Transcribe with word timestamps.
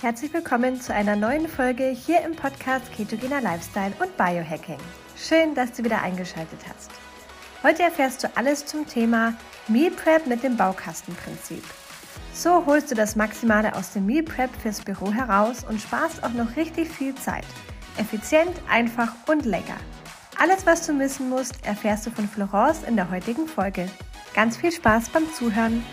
Herzlich 0.00 0.32
willkommen 0.32 0.80
zu 0.80 0.94
einer 0.94 1.16
neuen 1.16 1.48
Folge 1.48 1.88
hier 1.88 2.20
im 2.20 2.36
Podcast 2.36 2.92
Ketogener 2.92 3.40
Lifestyle 3.40 3.92
und 3.98 4.16
Biohacking. 4.16 4.78
Schön, 5.16 5.56
dass 5.56 5.72
du 5.72 5.82
wieder 5.82 6.00
eingeschaltet 6.00 6.60
hast. 6.68 6.92
Heute 7.64 7.82
erfährst 7.82 8.22
du 8.22 8.28
alles 8.36 8.64
zum 8.64 8.86
Thema 8.86 9.34
Meal 9.66 9.90
Prep 9.90 10.28
mit 10.28 10.44
dem 10.44 10.56
Baukastenprinzip. 10.56 11.64
So 12.32 12.64
holst 12.64 12.92
du 12.92 12.94
das 12.94 13.16
Maximale 13.16 13.74
aus 13.74 13.92
dem 13.92 14.06
Meal 14.06 14.22
Prep 14.22 14.50
fürs 14.62 14.80
Büro 14.82 15.12
heraus 15.12 15.64
und 15.68 15.80
sparst 15.80 16.22
auch 16.22 16.32
noch 16.32 16.54
richtig 16.54 16.88
viel 16.88 17.16
Zeit. 17.16 17.46
Effizient, 17.96 18.52
einfach 18.70 19.12
und 19.26 19.46
lecker. 19.46 19.78
Alles, 20.38 20.64
was 20.64 20.86
du 20.86 20.96
wissen 21.00 21.28
musst, 21.28 21.66
erfährst 21.66 22.06
du 22.06 22.12
von 22.12 22.28
Florence 22.28 22.84
in 22.84 22.94
der 22.94 23.10
heutigen 23.10 23.48
Folge. 23.48 23.88
Ganz 24.32 24.58
viel 24.58 24.70
Spaß 24.70 25.08
beim 25.08 25.24
Zuhören. 25.34 25.84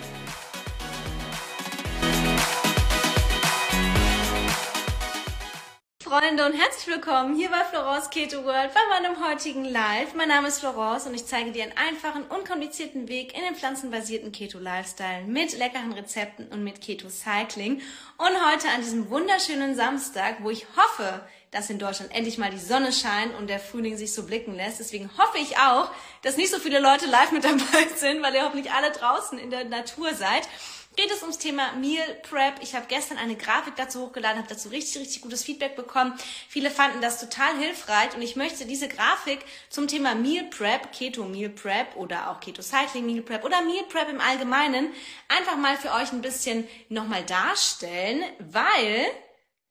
Freunde 6.17 6.45
und 6.45 6.53
herzlich 6.53 6.87
willkommen 6.87 7.35
hier 7.35 7.49
bei 7.49 7.61
Florence 7.65 8.09
Keto 8.09 8.45
World 8.45 8.71
bei 8.73 8.79
meinem 8.89 9.27
heutigen 9.27 9.65
Live. 9.65 10.13
Mein 10.15 10.29
Name 10.29 10.47
ist 10.47 10.61
Florence 10.61 11.05
und 11.07 11.13
ich 11.13 11.25
zeige 11.25 11.51
dir 11.51 11.63
einen 11.63 11.77
einfachen, 11.77 12.23
unkomplizierten 12.23 13.09
Weg 13.09 13.35
in 13.35 13.43
den 13.43 13.53
pflanzenbasierten 13.53 14.31
Keto 14.31 14.57
Lifestyle 14.57 15.25
mit 15.25 15.57
leckeren 15.57 15.91
Rezepten 15.91 16.47
und 16.47 16.63
mit 16.63 16.79
Keto 16.79 17.09
Cycling. 17.09 17.81
Und 18.17 18.29
heute 18.49 18.69
an 18.69 18.79
diesem 18.79 19.09
wunderschönen 19.09 19.75
Samstag, 19.75 20.37
wo 20.39 20.49
ich 20.49 20.65
hoffe, 20.77 21.19
dass 21.51 21.69
in 21.69 21.79
Deutschland 21.79 22.15
endlich 22.15 22.37
mal 22.37 22.49
die 22.49 22.59
Sonne 22.59 22.93
scheint 22.93 23.35
und 23.37 23.49
der 23.49 23.59
Frühling 23.59 23.97
sich 23.97 24.13
so 24.13 24.25
blicken 24.25 24.55
lässt. 24.55 24.79
Deswegen 24.79 25.09
hoffe 25.17 25.37
ich 25.37 25.57
auch, 25.57 25.91
dass 26.21 26.37
nicht 26.37 26.51
so 26.51 26.59
viele 26.59 26.79
Leute 26.79 27.07
live 27.07 27.33
mit 27.33 27.43
dabei 27.43 27.59
sind, 27.97 28.23
weil 28.23 28.35
ihr 28.35 28.43
hoffentlich 28.43 28.71
alle 28.71 28.91
draußen 28.91 29.37
in 29.37 29.49
der 29.49 29.65
Natur 29.65 30.13
seid 30.13 30.47
geht 30.95 31.11
es 31.11 31.21
ums 31.21 31.37
Thema 31.37 31.73
Meal 31.73 32.15
Prep. 32.29 32.55
Ich 32.61 32.75
habe 32.75 32.85
gestern 32.87 33.17
eine 33.17 33.35
Grafik 33.35 33.75
dazu 33.75 34.01
hochgeladen, 34.01 34.37
habe 34.37 34.49
dazu 34.49 34.69
richtig, 34.69 35.01
richtig 35.01 35.21
gutes 35.21 35.43
Feedback 35.43 35.75
bekommen. 35.75 36.13
Viele 36.47 36.71
fanden 36.71 37.01
das 37.01 37.19
total 37.19 37.57
hilfreich 37.57 38.15
und 38.15 38.21
ich 38.21 38.35
möchte 38.35 38.65
diese 38.65 38.87
Grafik 38.87 39.39
zum 39.69 39.87
Thema 39.87 40.15
Meal 40.15 40.45
Prep, 40.45 40.91
Keto 40.91 41.23
Meal 41.25 41.49
Prep 41.49 41.95
oder 41.95 42.29
auch 42.29 42.39
Keto 42.39 42.61
Cycling 42.61 43.05
Meal 43.05 43.21
Prep 43.21 43.43
oder 43.43 43.61
Meal 43.61 43.83
Prep 43.85 44.09
im 44.09 44.21
Allgemeinen 44.21 44.91
einfach 45.27 45.57
mal 45.57 45.77
für 45.77 45.91
euch 45.91 46.11
ein 46.11 46.21
bisschen 46.21 46.67
nochmal 46.89 47.23
darstellen, 47.23 48.23
weil 48.39 49.07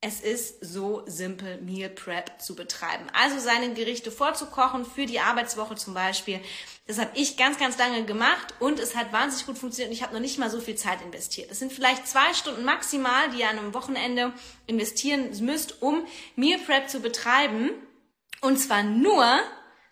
es 0.06 0.20
ist 0.20 0.62
so 0.62 1.02
simpel, 1.06 1.62
Meal 1.62 1.88
Prep 1.88 2.38
zu 2.38 2.55
betreiben. 2.55 3.06
Also 3.14 3.38
seine 3.38 3.72
Gerichte 3.72 4.10
vorzukochen 4.10 4.84
für 4.84 5.06
die 5.06 5.19
Arbeitswoche 5.19 5.77
zum 5.77 5.94
Beispiel. 5.94 6.41
Das 6.86 6.98
habe 6.98 7.10
ich 7.14 7.38
ganz, 7.38 7.58
ganz 7.58 7.78
lange 7.78 8.05
gemacht 8.05 8.52
und 8.60 8.78
es 8.78 8.94
hat 8.94 9.14
wahnsinnig 9.14 9.47
gut 9.47 9.56
funktioniert 9.56 9.88
und 9.88 9.97
ich 9.97 10.02
habe 10.02 10.12
noch 10.12 10.20
nicht 10.20 10.38
mal 10.38 10.50
so 10.50 10.60
viel 10.60 10.75
Zeit 10.75 11.00
investiert. 11.00 11.50
Es 11.50 11.58
sind 11.58 11.72
vielleicht 11.72 12.06
zwei 12.06 12.34
Stunden 12.34 12.64
maximal, 12.64 13.30
die 13.30 13.41
ihr 13.41 13.48
an 13.48 13.58
einem 13.58 13.72
Wochenende 13.72 14.34
investieren 14.66 15.30
müsst, 15.41 15.80
um 15.80 16.06
Meal 16.36 16.58
Prep 16.58 16.91
zu 16.91 17.00
betreiben. 17.00 17.70
Und 18.42 18.58
zwar 18.58 18.82
nur, 18.82 19.25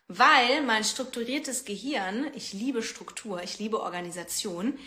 weil 0.08 0.60
mein 0.66 0.84
strukturiertes 0.84 1.64
Gehirn, 1.64 2.30
ich 2.34 2.52
liebe 2.52 2.82
Struktur, 2.82 3.42
ich 3.42 3.58
liebe 3.58 3.80
Organisation, 3.80 4.78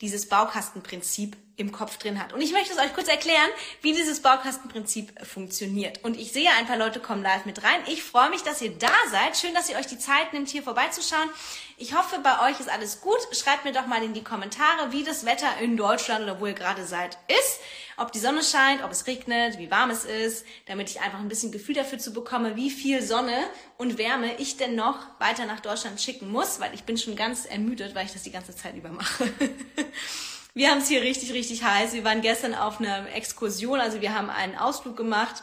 dieses 0.00 0.28
Baukastenprinzip 0.28 1.36
im 1.56 1.72
Kopf 1.72 1.96
drin 1.96 2.22
hat. 2.22 2.34
Und 2.34 2.42
ich 2.42 2.52
möchte 2.52 2.74
es 2.74 2.78
euch 2.78 2.92
kurz 2.92 3.08
erklären, 3.08 3.48
wie 3.80 3.94
dieses 3.94 4.20
Baukastenprinzip 4.20 5.26
funktioniert. 5.26 6.04
Und 6.04 6.18
ich 6.18 6.32
sehe, 6.32 6.50
ein 6.58 6.66
paar 6.66 6.76
Leute 6.76 7.00
kommen 7.00 7.22
live 7.22 7.46
mit 7.46 7.62
rein. 7.64 7.80
Ich 7.86 8.02
freue 8.02 8.28
mich, 8.28 8.42
dass 8.42 8.60
ihr 8.60 8.76
da 8.76 8.92
seid. 9.10 9.38
Schön, 9.38 9.54
dass 9.54 9.70
ihr 9.70 9.76
euch 9.76 9.86
die 9.86 9.98
Zeit 9.98 10.34
nimmt, 10.34 10.50
hier 10.50 10.62
vorbeizuschauen. 10.62 11.30
Ich 11.78 11.96
hoffe, 11.96 12.18
bei 12.22 12.50
euch 12.50 12.60
ist 12.60 12.68
alles 12.68 13.00
gut. 13.00 13.18
Schreibt 13.32 13.64
mir 13.64 13.72
doch 13.72 13.86
mal 13.86 14.02
in 14.02 14.12
die 14.12 14.24
Kommentare, 14.24 14.92
wie 14.92 15.02
das 15.02 15.24
Wetter 15.24 15.48
in 15.60 15.78
Deutschland 15.78 16.24
oder 16.24 16.40
wo 16.40 16.46
ihr 16.46 16.52
gerade 16.52 16.84
seid 16.84 17.16
ist. 17.28 17.60
Ob 17.98 18.12
die 18.12 18.18
Sonne 18.18 18.42
scheint, 18.42 18.84
ob 18.84 18.90
es 18.90 19.06
regnet, 19.06 19.58
wie 19.58 19.70
warm 19.70 19.90
es 19.90 20.04
ist, 20.04 20.44
damit 20.66 20.90
ich 20.90 21.00
einfach 21.00 21.18
ein 21.18 21.28
bisschen 21.28 21.50
Gefühl 21.50 21.74
dafür 21.74 21.98
zu 21.98 22.12
bekomme, 22.12 22.54
wie 22.54 22.70
viel 22.70 23.02
Sonne 23.02 23.36
und 23.78 23.96
Wärme 23.96 24.36
ich 24.36 24.58
denn 24.58 24.74
noch 24.74 24.98
weiter 25.18 25.46
nach 25.46 25.60
Deutschland 25.60 26.00
schicken 26.00 26.30
muss, 26.30 26.60
weil 26.60 26.74
ich 26.74 26.84
bin 26.84 26.98
schon 26.98 27.16
ganz 27.16 27.46
ermüdet, 27.46 27.94
weil 27.94 28.04
ich 28.04 28.12
das 28.12 28.22
die 28.22 28.32
ganze 28.32 28.54
Zeit 28.54 28.76
über 28.76 28.90
mache. 28.90 29.32
Wir 30.54 30.70
haben 30.70 30.78
es 30.78 30.88
hier 30.88 31.02
richtig, 31.02 31.34
richtig 31.34 31.64
heiß. 31.64 31.92
Wir 31.92 32.02
waren 32.04 32.22
gestern 32.22 32.54
auf 32.54 32.80
einer 32.80 33.12
Exkursion, 33.14 33.78
also 33.78 34.00
wir 34.00 34.14
haben 34.14 34.30
einen 34.30 34.56
Ausflug 34.56 34.96
gemacht 34.96 35.42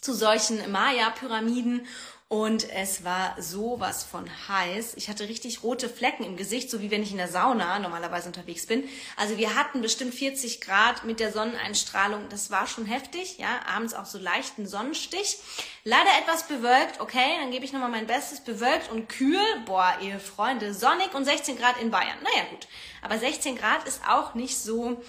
zu 0.00 0.14
solchen 0.14 0.70
Maya-Pyramiden 0.70 1.84
und 2.28 2.68
es 2.70 3.04
war 3.04 3.40
sowas 3.40 4.02
von 4.02 4.28
heiß. 4.48 4.94
Ich 4.96 5.08
hatte 5.08 5.28
richtig 5.28 5.62
rote 5.62 5.88
Flecken 5.88 6.24
im 6.24 6.36
Gesicht, 6.36 6.68
so 6.70 6.80
wie 6.80 6.90
wenn 6.90 7.04
ich 7.04 7.12
in 7.12 7.18
der 7.18 7.28
Sauna 7.28 7.78
normalerweise 7.78 8.26
unterwegs 8.26 8.66
bin. 8.66 8.82
Also 9.16 9.38
wir 9.38 9.54
hatten 9.54 9.80
bestimmt 9.80 10.12
40 10.12 10.60
Grad 10.60 11.04
mit 11.04 11.20
der 11.20 11.30
Sonneneinstrahlung. 11.30 12.28
Das 12.28 12.50
war 12.50 12.66
schon 12.66 12.84
heftig, 12.84 13.38
ja. 13.38 13.60
Abends 13.72 13.94
auch 13.94 14.06
so 14.06 14.18
leichten 14.18 14.66
Sonnenstich. 14.66 15.38
Leider 15.84 16.10
etwas 16.20 16.48
bewölkt, 16.48 17.00
okay, 17.00 17.36
dann 17.40 17.52
gebe 17.52 17.64
ich 17.64 17.72
nochmal 17.72 17.90
mein 17.90 18.08
Bestes. 18.08 18.40
Bewölkt 18.40 18.90
und 18.90 19.08
kühl, 19.08 19.38
boah, 19.64 19.96
ihr 20.02 20.18
Freunde, 20.18 20.74
sonnig 20.74 21.14
und 21.14 21.24
16 21.24 21.56
Grad 21.56 21.80
in 21.80 21.92
Bayern. 21.92 22.18
Naja, 22.24 22.44
gut. 22.50 22.66
Aber 23.02 23.18
16 23.18 23.56
Grad 23.56 23.86
ist 23.86 24.00
auch 24.08 24.34
nicht 24.34 24.58
so 24.58 25.00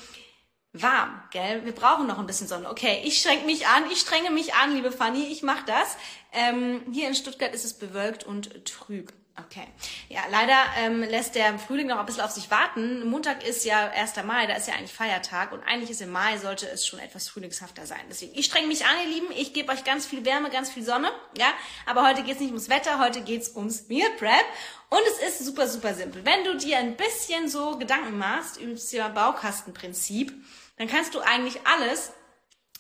warm, 0.74 1.22
gell? 1.32 1.66
Wir 1.66 1.74
brauchen 1.74 2.08
noch 2.08 2.20
ein 2.20 2.28
bisschen 2.28 2.48
Sonne. 2.48 2.70
Okay, 2.70 3.02
ich 3.04 3.22
schränke 3.22 3.46
mich 3.46 3.68
an, 3.68 3.90
ich 3.92 4.00
strenge 4.00 4.32
mich 4.32 4.54
an, 4.54 4.74
liebe 4.74 4.92
Fanny, 4.92 5.28
ich 5.28 5.44
mache 5.44 5.66
das. 5.66 5.98
Ähm, 6.34 6.82
hier 6.92 7.08
in 7.08 7.16
Stuttgart 7.16 7.54
ist 7.54 7.66
es 7.66 7.74
bewölkt 7.74 8.24
und 8.24 8.66
trüb. 8.66 9.14
Okay. 9.46 9.68
Ja, 10.10 10.22
leider 10.32 10.58
ähm, 10.78 11.02
lässt 11.02 11.36
der 11.36 11.60
Frühling 11.60 11.88
noch 11.88 12.00
ein 12.00 12.06
bisschen 12.08 12.24
auf 12.24 12.32
sich 12.32 12.50
warten. 12.50 13.08
Montag 13.08 13.48
ist 13.48 13.66
ja 13.66 13.92
1. 13.92 14.16
Mai, 14.26 14.48
da 14.48 14.56
ist 14.56 14.68
ja 14.68 14.74
eigentlich 14.74 14.94
Feiertag 14.94 15.52
und 15.52 15.62
eigentlich 15.62 15.92
ist 15.92 16.02
im 16.02 16.12
Mai 16.12 16.40
sollte 16.40 16.68
es 16.68 16.88
schon 16.88 16.98
etwas 16.98 17.28
frühlingshafter 17.28 17.86
sein. 17.86 18.00
Deswegen, 18.10 18.32
ich 18.36 18.48
streng 18.48 18.68
mich 18.68 18.86
an, 18.86 18.96
ihr 19.04 19.14
Lieben. 19.14 19.28
Ich 19.38 19.54
gebe 19.54 19.72
euch 19.72 19.84
ganz 19.84 20.08
viel 20.08 20.26
Wärme, 20.26 20.50
ganz 20.50 20.72
viel 20.72 20.84
Sonne. 20.84 21.12
Ja, 21.38 21.54
aber 21.86 22.08
heute 22.08 22.24
geht's 22.24 22.40
nicht 22.40 22.50
ums 22.50 22.68
Wetter, 22.68 22.98
heute 22.98 23.22
geht's 23.22 23.56
ums 23.56 23.88
Meal 23.90 24.10
Prep. 24.18 24.46
Und 24.90 25.02
es 25.08 25.28
ist 25.30 25.46
super, 25.46 25.68
super 25.68 25.94
simpel. 25.94 26.26
Wenn 26.26 26.44
du 26.44 26.58
dir 26.58 26.80
ein 26.80 26.96
bisschen 26.96 27.48
so 27.48 27.78
Gedanken 27.78 28.18
machst 28.18 28.60
über 28.60 28.74
das 28.74 29.14
Baukastenprinzip, 29.14 30.34
dann 30.78 30.88
kannst 30.88 31.14
du 31.14 31.20
eigentlich 31.20 31.60
alles 31.66 32.12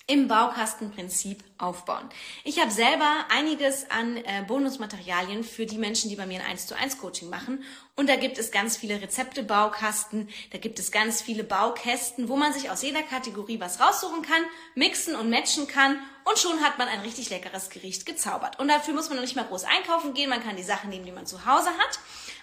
im 0.10 0.30
Baukastenprinzip 0.30 1.44
aufbauen. 1.58 2.08
Ich 2.46 2.62
habe 2.62 2.72
selber 2.72 3.26
einiges 3.30 3.92
an 3.92 4.16
äh, 4.16 4.44
Bonusmaterialien 4.48 5.44
für 5.44 5.66
die 5.66 5.78
Menschen, 5.78 6.10
die 6.10 6.16
bei 6.16 6.26
mir 6.26 6.40
ein 6.40 6.52
1 6.52 6.68
zu 6.68 6.78
1 6.78 6.98
Coaching 6.98 7.30
machen. 7.30 7.62
Und 7.98 8.08
da 8.08 8.16
gibt 8.16 8.38
es 8.38 8.52
ganz 8.52 8.78
viele 8.78 9.02
Rezepte, 9.02 9.44
Baukasten, 9.44 10.30
da 10.52 10.60
gibt 10.60 10.80
es 10.80 10.92
ganz 10.92 11.22
viele 11.22 11.44
Baukästen, 11.44 12.30
wo 12.30 12.38
man 12.38 12.54
sich 12.54 12.70
aus 12.70 12.84
jeder 12.84 13.04
Kategorie 13.04 13.60
was 13.60 13.82
raussuchen 13.82 14.22
kann, 14.22 14.44
mixen 14.76 15.14
und 15.16 15.30
matchen 15.30 15.68
kann 15.68 16.00
und 16.24 16.40
schon 16.40 16.62
hat 16.62 16.78
man 16.78 16.88
ein 16.88 17.02
richtig 17.02 17.30
leckeres 17.30 17.70
Gericht 17.70 18.06
gezaubert. 18.06 18.60
Und 18.60 18.70
dafür 18.70 18.94
muss 18.94 19.10
man 19.10 19.18
noch 19.18 19.24
nicht 19.24 19.36
mal 19.36 19.46
groß 19.46 19.66
einkaufen 19.66 20.14
gehen, 20.14 20.30
man 20.30 20.44
kann 20.44 20.56
die 20.56 20.64
Sachen 20.64 20.90
nehmen, 20.90 21.06
die 21.06 21.12
man 21.12 21.26
zu 21.26 21.46
Hause 21.46 21.70
hat. 21.70 22.00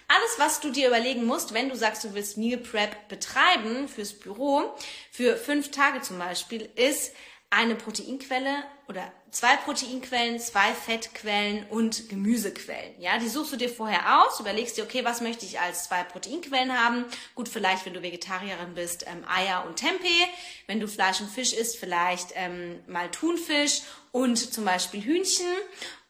Alles, 0.07 0.35
was 0.37 0.59
du 0.59 0.71
dir 0.71 0.87
überlegen 0.87 1.25
musst, 1.25 1.53
wenn 1.55 1.69
du 1.69 1.75
sagst, 1.75 2.03
du 2.03 2.13
willst 2.13 2.37
Meal 2.37 2.59
Prep 2.59 3.07
betreiben 3.07 3.87
fürs 3.87 4.13
Büro, 4.13 4.75
für 5.09 5.35
fünf 5.35 5.71
Tage 5.71 6.01
zum 6.01 6.19
Beispiel, 6.19 6.69
ist 6.75 7.13
eine 7.55 7.75
Proteinquelle 7.75 8.63
oder 8.87 9.11
zwei 9.31 9.55
Proteinquellen, 9.55 10.39
zwei 10.39 10.73
Fettquellen 10.73 11.65
und 11.69 12.09
Gemüsequellen. 12.09 12.99
Ja, 12.99 13.17
die 13.17 13.29
suchst 13.29 13.53
du 13.53 13.57
dir 13.57 13.69
vorher 13.69 14.21
aus, 14.23 14.39
überlegst 14.39 14.77
dir, 14.77 14.83
okay, 14.83 15.05
was 15.05 15.21
möchte 15.21 15.45
ich 15.45 15.59
als 15.59 15.85
zwei 15.85 16.03
Proteinquellen 16.03 16.77
haben? 16.77 17.05
Gut, 17.33 17.47
vielleicht, 17.47 17.85
wenn 17.85 17.93
du 17.93 18.01
Vegetarierin 18.01 18.75
bist, 18.75 19.05
ähm, 19.07 19.23
Eier 19.27 19.65
und 19.65 19.77
Tempeh. 19.77 20.27
Wenn 20.67 20.79
du 20.79 20.87
Fleisch 20.87 21.21
und 21.21 21.29
Fisch 21.29 21.53
isst, 21.53 21.77
vielleicht 21.77 22.29
ähm, 22.35 22.79
mal 22.87 23.09
Thunfisch 23.09 23.81
und 24.11 24.37
zum 24.37 24.65
Beispiel 24.65 25.01
Hühnchen. 25.01 25.45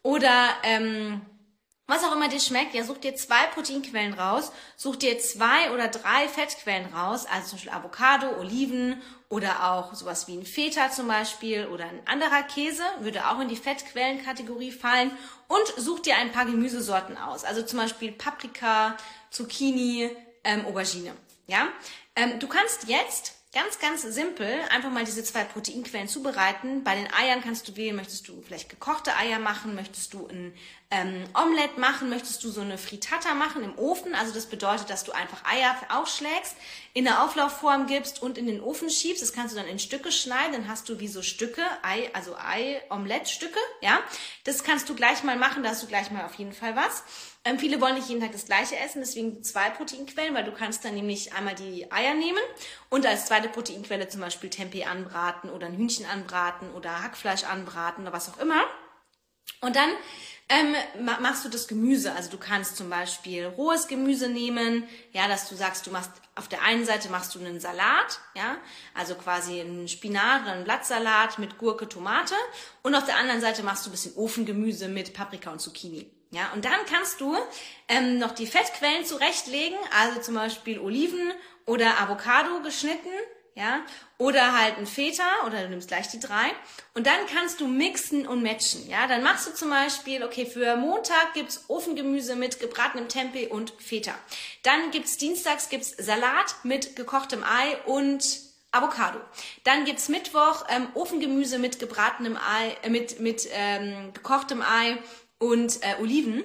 Oder 0.02 0.48
ähm, 0.64 1.20
was 1.86 2.02
auch 2.02 2.12
immer 2.12 2.28
dir 2.28 2.40
schmeckt, 2.40 2.74
ja, 2.74 2.84
such 2.84 2.98
dir 2.98 3.14
zwei 3.14 3.46
Proteinquellen 3.54 4.14
raus, 4.14 4.50
such 4.76 4.96
dir 4.96 5.18
zwei 5.18 5.70
oder 5.72 5.88
drei 5.88 6.28
Fettquellen 6.28 6.92
raus, 6.92 7.26
also 7.26 7.48
zum 7.48 7.58
Beispiel 7.58 7.72
Avocado, 7.72 8.38
Oliven 8.38 9.00
oder 9.28 9.72
auch 9.72 9.94
sowas 9.94 10.26
wie 10.26 10.36
ein 10.36 10.46
Feta 10.46 10.90
zum 10.90 11.08
Beispiel 11.08 11.66
oder 11.66 11.84
ein 11.84 12.00
anderer 12.06 12.42
Käse 12.42 12.82
würde 13.00 13.28
auch 13.28 13.40
in 13.40 13.48
die 13.48 13.56
Fettquellenkategorie 13.56 14.72
fallen 14.72 15.12
und 15.48 15.66
such 15.76 16.00
dir 16.00 16.16
ein 16.16 16.32
paar 16.32 16.46
Gemüsesorten 16.46 17.16
aus, 17.16 17.44
also 17.44 17.62
zum 17.62 17.78
Beispiel 17.78 18.12
Paprika, 18.12 18.96
Zucchini, 19.30 20.10
ähm, 20.44 20.66
Aubergine, 20.66 21.12
ja. 21.46 21.68
Ähm, 22.16 22.38
du 22.40 22.48
kannst 22.48 22.88
jetzt 22.88 23.36
Ganz, 23.56 23.78
ganz 23.78 24.02
simpel, 24.02 24.52
einfach 24.68 24.90
mal 24.90 25.06
diese 25.06 25.24
zwei 25.24 25.42
Proteinquellen 25.42 26.08
zubereiten. 26.08 26.84
Bei 26.84 26.94
den 26.94 27.10
Eiern 27.10 27.40
kannst 27.40 27.66
du 27.66 27.74
wählen, 27.76 27.96
möchtest 27.96 28.28
du 28.28 28.42
vielleicht 28.42 28.68
gekochte 28.68 29.16
Eier 29.16 29.38
machen, 29.38 29.74
möchtest 29.74 30.12
du 30.12 30.26
ein 30.26 30.52
ähm, 30.90 31.24
Omelette 31.34 31.80
machen, 31.80 32.08
möchtest 32.08 32.44
du 32.44 32.50
so 32.50 32.60
eine 32.60 32.78
Frittata 32.78 33.34
machen 33.34 33.64
im 33.64 33.76
Ofen. 33.76 34.14
Also 34.14 34.32
das 34.32 34.46
bedeutet, 34.46 34.88
dass 34.88 35.02
du 35.02 35.10
einfach 35.10 35.44
Eier 35.44 35.74
aufschlägst, 35.90 36.56
in 36.94 37.04
der 37.04 37.24
Auflaufform 37.24 37.88
gibst 37.88 38.22
und 38.22 38.38
in 38.38 38.46
den 38.46 38.60
Ofen 38.60 38.88
schiebst. 38.88 39.20
Das 39.20 39.32
kannst 39.32 39.54
du 39.54 39.58
dann 39.58 39.68
in 39.68 39.80
Stücke 39.80 40.12
schneiden. 40.12 40.52
Dann 40.52 40.68
hast 40.68 40.88
du 40.88 41.00
wie 41.00 41.08
so 41.08 41.22
Stücke, 41.22 41.62
Ei, 41.82 42.08
also 42.12 42.36
Ei-Omelette-Stücke. 42.36 43.58
Ja, 43.80 43.98
das 44.44 44.62
kannst 44.62 44.88
du 44.88 44.94
gleich 44.94 45.24
mal 45.24 45.36
machen. 45.36 45.64
Da 45.64 45.70
hast 45.70 45.82
du 45.82 45.88
gleich 45.88 46.12
mal 46.12 46.24
auf 46.24 46.34
jeden 46.34 46.52
Fall 46.52 46.76
was. 46.76 47.02
Ähm, 47.44 47.58
viele 47.58 47.80
wollen 47.80 47.96
nicht 47.96 48.08
jeden 48.08 48.20
Tag 48.20 48.32
das 48.32 48.46
gleiche 48.46 48.76
essen, 48.76 49.00
deswegen 49.00 49.42
zwei 49.42 49.70
Proteinquellen, 49.70 50.34
weil 50.34 50.44
du 50.44 50.52
kannst 50.52 50.84
dann 50.84 50.94
nämlich 50.94 51.32
einmal 51.32 51.54
die 51.54 51.90
Eier 51.92 52.14
nehmen 52.14 52.40
und 52.90 53.06
als 53.06 53.26
zweite 53.26 53.48
Proteinquelle 53.48 54.08
zum 54.08 54.20
Beispiel 54.20 54.50
Tempeh 54.50 54.84
anbraten 54.84 55.50
oder 55.50 55.66
ein 55.66 55.76
Hühnchen 55.76 56.06
anbraten 56.06 56.72
oder 56.74 57.02
Hackfleisch 57.02 57.44
anbraten 57.44 58.02
oder 58.02 58.12
was 58.12 58.28
auch 58.28 58.38
immer. 58.38 58.64
Und 59.60 59.76
dann 59.76 59.90
ähm, 60.48 60.74
machst 61.20 61.44
du 61.44 61.48
das 61.48 61.66
Gemüse. 61.66 62.14
Also 62.14 62.30
du 62.30 62.38
kannst 62.38 62.76
zum 62.76 62.88
Beispiel 62.88 63.46
rohes 63.46 63.88
Gemüse 63.88 64.28
nehmen, 64.28 64.84
ja, 65.12 65.26
dass 65.28 65.48
du 65.48 65.56
sagst, 65.56 65.86
du 65.86 65.90
machst 65.90 66.10
auf 66.36 66.48
der 66.48 66.62
einen 66.62 66.84
Seite 66.84 67.08
machst 67.08 67.34
du 67.34 67.40
einen 67.40 67.60
Salat, 67.60 68.20
ja, 68.34 68.56
also 68.94 69.14
quasi 69.14 69.60
einen 69.60 69.88
Spinat 69.88 70.42
oder 70.42 70.52
einen 70.52 70.64
Blattsalat 70.64 71.38
mit 71.38 71.58
Gurke, 71.58 71.88
Tomate 71.88 72.34
und 72.82 72.94
auf 72.94 73.06
der 73.06 73.16
anderen 73.16 73.40
Seite 73.40 73.62
machst 73.62 73.86
du 73.86 73.90
ein 73.90 73.92
bisschen 73.92 74.16
Ofengemüse 74.16 74.88
mit 74.88 75.14
Paprika 75.14 75.50
und 75.50 75.60
Zucchini. 75.60 76.10
Ja, 76.30 76.50
und 76.54 76.64
dann 76.64 76.78
kannst 76.90 77.20
du 77.20 77.36
ähm, 77.88 78.18
noch 78.18 78.32
die 78.32 78.46
Fettquellen 78.46 79.04
zurechtlegen, 79.04 79.78
also 79.98 80.20
zum 80.20 80.34
Beispiel 80.34 80.78
Oliven 80.78 81.32
oder 81.64 82.00
Avocado 82.00 82.60
geschnitten, 82.62 83.08
ja, 83.56 83.80
oder 84.18 84.52
halt 84.52 84.76
ein 84.76 84.86
Feta 84.86 85.24
oder 85.46 85.62
du 85.62 85.70
nimmst 85.70 85.88
gleich 85.88 86.08
die 86.08 86.20
drei 86.20 86.52
und 86.94 87.06
dann 87.06 87.18
kannst 87.32 87.60
du 87.60 87.66
mixen 87.66 88.26
und 88.26 88.42
matchen, 88.42 88.86
ja, 88.88 89.06
dann 89.06 89.22
machst 89.22 89.48
du 89.48 89.54
zum 89.54 89.70
Beispiel, 89.70 90.22
okay, 90.22 90.44
für 90.44 90.76
Montag 90.76 91.32
gibt's 91.32 91.64
Ofengemüse 91.68 92.36
mit 92.36 92.60
gebratenem 92.60 93.08
Tempeh 93.08 93.48
und 93.48 93.72
Feta, 93.78 94.12
dann 94.62 94.90
gibt's 94.90 95.16
dienstags 95.16 95.70
gibt's 95.70 95.96
Salat 95.96 96.54
mit 96.64 96.96
gekochtem 96.96 97.42
Ei 97.42 97.76
und 97.86 98.22
Avocado. 98.72 99.20
Dann 99.64 99.86
gibt's 99.86 100.10
Mittwoch 100.10 100.66
ähm, 100.68 100.88
Ofengemüse 100.92 101.58
mit 101.58 101.78
gebratenem 101.78 102.36
Ei, 102.36 102.76
äh, 102.82 102.90
mit 102.90 103.20
mit 103.20 103.48
ähm, 103.52 104.12
gekochtem 104.12 104.60
Ei 104.60 104.98
und 105.38 105.82
äh, 105.82 106.00
Oliven. 106.02 106.42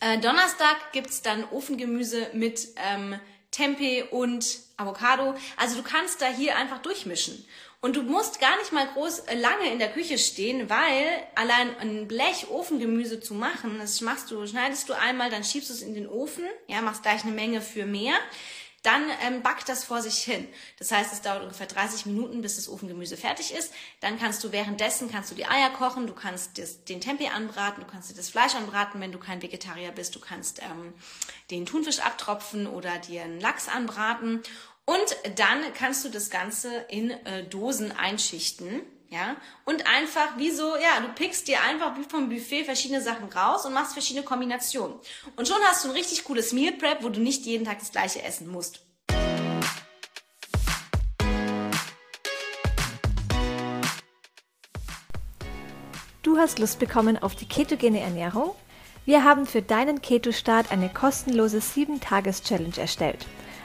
Äh, 0.00 0.18
Donnerstag 0.20 0.92
gibt's 0.92 1.20
dann 1.20 1.44
Ofengemüse 1.44 2.28
mit 2.32 2.68
ähm, 2.76 3.20
Tempeh 3.54 4.04
und 4.10 4.58
Avocado. 4.76 5.34
Also 5.56 5.76
du 5.76 5.82
kannst 5.82 6.20
da 6.20 6.26
hier 6.26 6.56
einfach 6.56 6.82
durchmischen. 6.82 7.44
Und 7.80 7.96
du 7.96 8.02
musst 8.02 8.40
gar 8.40 8.56
nicht 8.58 8.72
mal 8.72 8.86
groß 8.94 9.20
äh, 9.20 9.34
lange 9.34 9.70
in 9.70 9.78
der 9.78 9.92
Küche 9.92 10.16
stehen, 10.16 10.70
weil 10.70 11.04
allein 11.34 11.76
ein 11.80 12.08
Blech 12.08 12.48
Ofengemüse 12.48 13.20
zu 13.20 13.34
machen, 13.34 13.76
das 13.78 14.00
machst 14.00 14.30
du, 14.30 14.46
schneidest 14.46 14.88
du 14.88 14.94
einmal, 14.94 15.28
dann 15.28 15.44
schiebst 15.44 15.68
du 15.68 15.74
es 15.74 15.82
in 15.82 15.94
den 15.94 16.08
Ofen, 16.08 16.44
ja, 16.66 16.80
machst 16.80 17.02
gleich 17.02 17.24
eine 17.24 17.32
Menge 17.34 17.60
für 17.60 17.84
mehr 17.84 18.14
dann 18.84 19.04
ähm, 19.26 19.42
backt 19.42 19.68
das 19.68 19.82
vor 19.82 20.02
sich 20.02 20.18
hin. 20.18 20.46
Das 20.78 20.92
heißt, 20.92 21.12
es 21.12 21.22
dauert 21.22 21.42
ungefähr 21.42 21.66
30 21.66 22.04
Minuten, 22.06 22.42
bis 22.42 22.56
das 22.56 22.68
Ofengemüse 22.68 23.16
fertig 23.16 23.52
ist. 23.52 23.72
Dann 24.00 24.18
kannst 24.18 24.44
du 24.44 24.52
währenddessen 24.52 25.10
kannst 25.10 25.30
du 25.30 25.34
die 25.34 25.46
Eier 25.46 25.70
kochen, 25.70 26.06
du 26.06 26.12
kannst 26.12 26.58
das, 26.58 26.84
den 26.84 27.00
Tempeh 27.00 27.28
anbraten, 27.28 27.82
du 27.82 27.90
kannst 27.90 28.10
dir 28.10 28.14
das 28.14 28.28
Fleisch 28.28 28.54
anbraten, 28.54 29.00
wenn 29.00 29.10
du 29.10 29.18
kein 29.18 29.40
Vegetarier 29.40 29.90
bist. 29.90 30.14
Du 30.14 30.20
kannst 30.20 30.60
ähm, 30.60 30.92
den 31.50 31.64
Thunfisch 31.64 32.00
abtropfen 32.00 32.66
oder 32.66 32.98
dir 32.98 33.22
einen 33.22 33.40
Lachs 33.40 33.68
anbraten. 33.68 34.42
Und 34.84 35.16
dann 35.36 35.72
kannst 35.72 36.04
du 36.04 36.10
das 36.10 36.28
Ganze 36.28 36.76
in 36.88 37.10
äh, 37.10 37.44
Dosen 37.44 37.90
einschichten 37.90 38.82
ja, 39.14 39.36
und 39.64 39.86
einfach 39.86 40.36
wie 40.38 40.50
so, 40.50 40.76
ja, 40.76 41.00
du 41.00 41.08
pickst 41.14 41.46
dir 41.46 41.62
einfach 41.62 41.96
wie 41.96 42.02
vom 42.02 42.28
Buffet 42.28 42.64
verschiedene 42.64 43.00
Sachen 43.00 43.28
raus 43.28 43.64
und 43.64 43.72
machst 43.72 43.92
verschiedene 43.92 44.24
Kombinationen. 44.24 44.96
Und 45.36 45.46
schon 45.46 45.62
hast 45.62 45.84
du 45.84 45.88
ein 45.88 45.94
richtig 45.94 46.24
cooles 46.24 46.52
Meal 46.52 46.72
Prep, 46.72 47.04
wo 47.04 47.08
du 47.10 47.20
nicht 47.20 47.46
jeden 47.46 47.64
Tag 47.64 47.78
das 47.78 47.92
gleiche 47.92 48.22
essen 48.22 48.48
musst. 48.48 48.80
Du 56.22 56.38
hast 56.38 56.58
Lust 56.58 56.80
bekommen 56.80 57.16
auf 57.16 57.36
die 57.36 57.46
ketogene 57.46 58.00
Ernährung? 58.00 58.56
Wir 59.04 59.22
haben 59.22 59.46
für 59.46 59.62
deinen 59.62 60.02
Keto-Start 60.02 60.72
eine 60.72 60.88
kostenlose 60.88 61.58
7-Tages-Challenge 61.58 62.78
erstellt– 62.78 63.26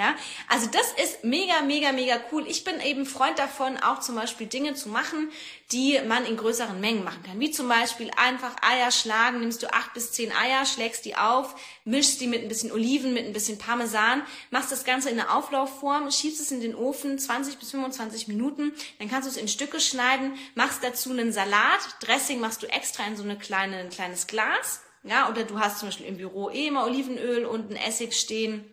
Ja, 0.00 0.14
also 0.48 0.66
das 0.66 0.92
ist 0.92 1.24
mega, 1.24 1.60
mega, 1.60 1.92
mega 1.92 2.18
cool. 2.32 2.46
Ich 2.48 2.64
bin 2.64 2.80
eben 2.80 3.04
Freund 3.04 3.38
davon, 3.38 3.76
auch 3.76 4.00
zum 4.00 4.14
Beispiel 4.14 4.46
Dinge 4.46 4.72
zu 4.72 4.88
machen, 4.88 5.30
die 5.72 6.00
man 6.08 6.24
in 6.24 6.38
größeren 6.38 6.80
Mengen 6.80 7.04
machen 7.04 7.22
kann. 7.22 7.38
Wie 7.38 7.50
zum 7.50 7.68
Beispiel 7.68 8.10
einfach 8.16 8.56
Eier 8.62 8.92
schlagen, 8.92 9.40
nimmst 9.40 9.62
du 9.62 9.70
acht 9.70 9.92
bis 9.92 10.12
zehn 10.12 10.32
Eier, 10.32 10.64
schlägst 10.64 11.04
die 11.04 11.16
auf, 11.16 11.54
mischst 11.84 12.18
die 12.18 12.28
mit 12.28 12.40
ein 12.40 12.48
bisschen 12.48 12.72
Oliven, 12.72 13.12
mit 13.12 13.26
ein 13.26 13.34
bisschen 13.34 13.58
Parmesan, 13.58 14.22
machst 14.50 14.72
das 14.72 14.84
Ganze 14.84 15.10
in 15.10 15.20
eine 15.20 15.34
Auflaufform, 15.34 16.10
schiebst 16.10 16.40
es 16.40 16.50
in 16.50 16.62
den 16.62 16.74
Ofen 16.74 17.18
20 17.18 17.58
bis 17.58 17.72
25 17.72 18.26
Minuten, 18.26 18.72
dann 19.00 19.10
kannst 19.10 19.28
du 19.28 19.30
es 19.30 19.36
in 19.36 19.48
Stücke 19.48 19.80
schneiden, 19.80 20.32
machst 20.54 20.82
dazu 20.82 21.10
einen 21.10 21.30
Salat, 21.30 21.80
Dressing 22.00 22.40
machst 22.40 22.62
du 22.62 22.68
extra 22.68 23.06
in 23.06 23.18
so 23.18 23.22
eine 23.22 23.36
kleine, 23.36 23.76
ein 23.76 23.90
kleines 23.90 24.26
Glas, 24.26 24.80
ja, 25.02 25.28
oder 25.28 25.44
du 25.44 25.60
hast 25.60 25.78
zum 25.78 25.88
Beispiel 25.88 26.06
im 26.06 26.16
Büro 26.16 26.48
eh 26.48 26.68
immer 26.68 26.86
Olivenöl 26.86 27.44
und 27.44 27.70
ein 27.70 27.76
Essig 27.76 28.14
stehen 28.14 28.64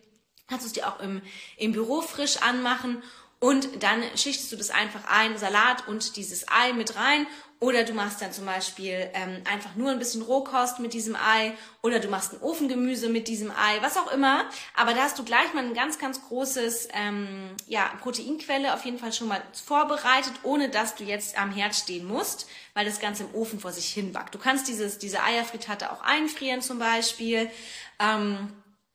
kannst 0.48 0.64
du 0.64 0.68
es 0.68 0.72
dir 0.72 0.88
auch 0.88 1.00
im, 1.00 1.22
im 1.56 1.72
Büro 1.72 2.00
frisch 2.00 2.38
anmachen 2.38 3.02
und 3.40 3.82
dann 3.82 4.02
schichtest 4.16 4.50
du 4.50 4.56
das 4.56 4.70
einfach 4.70 5.04
ein, 5.08 5.38
Salat 5.38 5.86
und 5.86 6.16
dieses 6.16 6.46
Ei 6.48 6.72
mit 6.72 6.96
rein. 6.96 7.26
Oder 7.60 7.82
du 7.82 7.92
machst 7.92 8.22
dann 8.22 8.32
zum 8.32 8.46
Beispiel 8.46 9.10
ähm, 9.14 9.42
einfach 9.50 9.74
nur 9.74 9.90
ein 9.90 9.98
bisschen 9.98 10.22
Rohkost 10.22 10.78
mit 10.78 10.92
diesem 10.92 11.16
Ei. 11.16 11.54
Oder 11.82 11.98
du 11.98 12.08
machst 12.08 12.32
ein 12.32 12.40
Ofengemüse 12.40 13.08
mit 13.08 13.26
diesem 13.26 13.50
Ei, 13.50 13.78
was 13.80 13.96
auch 13.96 14.12
immer. 14.12 14.44
Aber 14.76 14.92
da 14.92 15.02
hast 15.02 15.18
du 15.18 15.24
gleich 15.24 15.52
mal 15.54 15.64
ein 15.64 15.74
ganz, 15.74 15.98
ganz 15.98 16.22
großes 16.26 16.88
ähm, 16.92 17.50
ja, 17.66 17.90
Proteinquelle 18.00 18.74
auf 18.74 18.84
jeden 18.84 18.98
Fall 18.98 19.12
schon 19.12 19.28
mal 19.28 19.42
vorbereitet, 19.52 20.34
ohne 20.44 20.68
dass 20.68 20.94
du 20.94 21.04
jetzt 21.04 21.38
am 21.38 21.50
Herd 21.52 21.74
stehen 21.74 22.06
musst, 22.06 22.48
weil 22.74 22.84
das 22.84 23.00
Ganze 23.00 23.24
im 23.24 23.34
Ofen 23.34 23.58
vor 23.58 23.72
sich 23.72 23.88
hin 23.88 24.12
backt. 24.12 24.34
Du 24.34 24.38
kannst 24.38 24.68
dieses, 24.68 24.98
diese 24.98 25.22
Eierfrittata 25.22 25.90
auch 25.90 26.02
einfrieren 26.02 26.60
zum 26.60 26.78
Beispiel. 26.78 27.50
Ähm, 27.98 28.52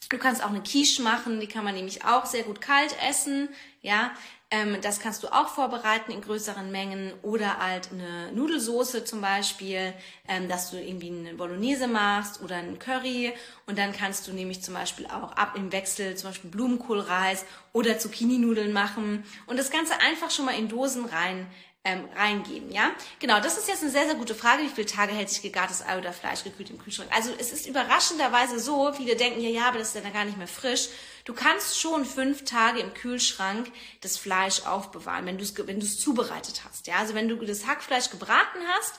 Du 0.09 0.17
kannst 0.17 0.43
auch 0.43 0.49
eine 0.49 0.61
Quiche 0.61 1.01
machen, 1.01 1.39
die 1.39 1.47
kann 1.47 1.63
man 1.63 1.75
nämlich 1.75 2.05
auch 2.05 2.25
sehr 2.25 2.43
gut 2.43 2.61
kalt 2.61 2.95
essen, 3.07 3.49
ja. 3.81 4.11
Ähm, 4.53 4.77
das 4.81 4.99
kannst 4.99 5.23
du 5.23 5.29
auch 5.29 5.47
vorbereiten 5.47 6.11
in 6.11 6.21
größeren 6.21 6.71
Mengen 6.71 7.11
oder 7.23 7.57
halt 7.57 7.89
eine 7.91 8.31
Nudelsoße 8.33 9.03
zum 9.03 9.19
Beispiel, 9.19 9.93
ähm, 10.27 10.47
dass 10.47 10.69
du 10.69 10.77
irgendwie 10.77 11.09
eine 11.09 11.33
Bolognese 11.33 11.87
machst 11.87 12.39
oder 12.43 12.57
einen 12.57 12.77
Curry 12.77 13.33
und 13.65 13.79
dann 13.79 13.93
kannst 13.93 14.27
du 14.27 14.31
nämlich 14.31 14.61
zum 14.61 14.75
Beispiel 14.75 15.07
auch 15.07 15.31
ab 15.31 15.53
im 15.55 15.71
Wechsel 15.71 16.15
zum 16.15 16.29
Beispiel 16.29 16.51
Blumenkohlreis 16.51 17.45
oder 17.71 17.97
Zucchini-Nudeln 17.97 18.73
machen 18.73 19.23
und 19.47 19.57
das 19.57 19.71
Ganze 19.71 19.93
einfach 20.01 20.29
schon 20.29 20.45
mal 20.45 20.55
in 20.55 20.69
Dosen 20.69 21.05
rein 21.05 21.47
ähm, 21.85 22.07
reingeben, 22.15 22.71
ja? 22.71 22.91
Genau, 23.19 23.41
das 23.41 23.57
ist 23.57 23.67
jetzt 23.67 23.81
eine 23.81 23.91
sehr, 23.91 24.05
sehr 24.05 24.15
gute 24.15 24.35
Frage. 24.35 24.63
Wie 24.63 24.69
viele 24.69 24.87
Tage 24.87 25.11
hält 25.11 25.29
sich 25.29 25.41
gegartes 25.41 25.85
Ei 25.85 25.97
oder 25.97 26.13
Fleisch 26.13 26.43
gekühlt 26.45 26.69
im 26.69 26.77
Kühlschrank? 26.77 27.09
Also 27.13 27.31
es 27.37 27.51
ist 27.51 27.67
überraschenderweise 27.67 28.57
so, 28.59 28.93
viele 28.93 29.17
denken 29.17 29.41
ja, 29.41 29.49
ja, 29.49 29.67
aber 29.67 29.79
das 29.79 29.93
ist 29.93 30.03
dann 30.03 30.13
gar 30.13 30.23
nicht 30.23 30.37
mehr 30.37 30.47
frisch. 30.47 30.87
Du 31.25 31.33
kannst 31.33 31.79
schon 31.79 32.05
fünf 32.05 32.45
Tage 32.45 32.79
im 32.79 32.93
Kühlschrank 32.93 33.69
das 33.99 34.17
Fleisch 34.17 34.65
aufbewahren, 34.65 35.25
wenn 35.25 35.37
du 35.37 35.43
es 35.43 35.55
wenn 35.67 35.81
du's 35.81 35.99
zubereitet 35.99 36.61
hast, 36.65 36.87
ja? 36.87 36.95
Also 36.95 37.15
wenn 37.15 37.27
du 37.27 37.35
das 37.35 37.67
Hackfleisch 37.67 38.09
gebraten 38.09 38.59
hast 38.75 38.93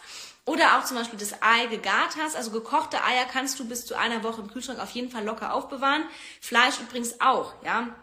oder 0.45 0.79
auch 0.79 0.85
zum 0.85 0.99
Beispiel 0.99 1.19
das 1.19 1.43
Ei 1.43 1.67
gegart 1.67 2.17
hast, 2.19 2.37
also 2.37 2.51
gekochte 2.51 3.03
Eier 3.03 3.25
kannst 3.25 3.59
du 3.59 3.67
bis 3.67 3.87
zu 3.87 3.95
einer 3.95 4.23
Woche 4.23 4.43
im 4.43 4.49
Kühlschrank 4.49 4.79
auf 4.79 4.91
jeden 4.91 5.11
Fall 5.11 5.25
locker 5.25 5.55
aufbewahren. 5.55 6.05
Fleisch 6.43 6.79
übrigens 6.81 7.19
auch, 7.23 7.55
ja? 7.65 7.95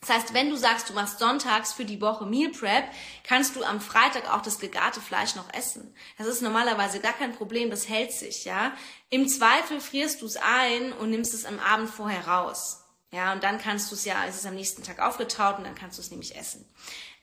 Das 0.00 0.10
heißt, 0.10 0.34
wenn 0.34 0.48
du 0.48 0.56
sagst, 0.56 0.88
du 0.88 0.94
machst 0.94 1.18
sonntags 1.18 1.74
für 1.74 1.84
die 1.84 2.00
Woche 2.00 2.24
Meal 2.24 2.50
Prep, 2.50 2.84
kannst 3.22 3.54
du 3.54 3.62
am 3.62 3.82
Freitag 3.82 4.32
auch 4.32 4.40
das 4.40 4.58
gegarte 4.58 5.00
Fleisch 5.00 5.34
noch 5.34 5.52
essen. 5.52 5.94
Das 6.16 6.26
ist 6.26 6.40
normalerweise 6.40 7.00
gar 7.00 7.12
kein 7.12 7.34
Problem, 7.34 7.70
das 7.70 7.88
hält 7.88 8.12
sich, 8.12 8.46
ja. 8.46 8.72
Im 9.10 9.28
Zweifel 9.28 9.78
frierst 9.80 10.22
du 10.22 10.26
es 10.26 10.36
ein 10.36 10.92
und 10.94 11.10
nimmst 11.10 11.34
es 11.34 11.44
am 11.44 11.58
Abend 11.58 11.90
vorher 11.90 12.26
raus. 12.26 12.84
Ja, 13.12 13.32
und 13.32 13.42
dann 13.42 13.58
kannst 13.58 13.90
du 13.90 13.96
es 13.96 14.04
ja, 14.04 14.24
es 14.26 14.36
ist 14.36 14.46
am 14.46 14.54
nächsten 14.54 14.82
Tag 14.84 15.00
aufgetaut 15.00 15.58
und 15.58 15.64
dann 15.64 15.74
kannst 15.74 15.98
du 15.98 16.02
es 16.02 16.10
nämlich 16.10 16.36
essen. 16.36 16.64